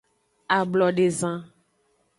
Ablodezan. 0.57 1.37